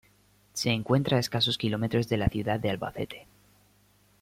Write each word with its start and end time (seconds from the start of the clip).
Se 0.53 0.71
encuentra 0.71 1.17
a 1.17 1.19
escasos 1.19 1.59
kilómetros 1.59 2.09
de 2.09 2.17
la 2.17 2.27
ciudad 2.27 2.59
de 2.59 2.71
Albacete. 2.71 3.27